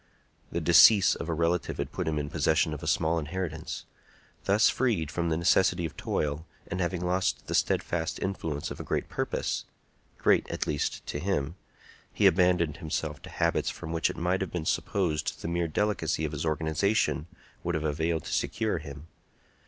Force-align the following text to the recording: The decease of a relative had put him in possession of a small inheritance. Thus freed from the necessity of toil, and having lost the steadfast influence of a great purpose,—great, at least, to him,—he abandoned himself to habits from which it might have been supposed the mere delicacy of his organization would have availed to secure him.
The 0.51 0.59
decease 0.61 1.13
of 1.13 1.29
a 1.29 1.33
relative 1.35 1.77
had 1.77 1.91
put 1.91 2.07
him 2.07 2.17
in 2.17 2.27
possession 2.31 2.73
of 2.73 2.81
a 2.81 2.87
small 2.87 3.19
inheritance. 3.19 3.85
Thus 4.45 4.67
freed 4.67 5.11
from 5.11 5.29
the 5.29 5.37
necessity 5.37 5.85
of 5.85 5.95
toil, 5.95 6.47
and 6.67 6.81
having 6.81 7.05
lost 7.05 7.45
the 7.45 7.53
steadfast 7.53 8.17
influence 8.19 8.71
of 8.71 8.79
a 8.79 8.83
great 8.83 9.09
purpose,—great, 9.09 10.49
at 10.49 10.65
least, 10.65 11.05
to 11.05 11.19
him,—he 11.19 12.25
abandoned 12.25 12.77
himself 12.77 13.21
to 13.21 13.29
habits 13.29 13.69
from 13.69 13.91
which 13.91 14.09
it 14.09 14.17
might 14.17 14.41
have 14.41 14.51
been 14.51 14.65
supposed 14.65 15.39
the 15.43 15.47
mere 15.47 15.67
delicacy 15.67 16.25
of 16.25 16.31
his 16.31 16.47
organization 16.47 17.27
would 17.63 17.75
have 17.75 17.85
availed 17.85 18.23
to 18.23 18.33
secure 18.33 18.79
him. 18.79 19.05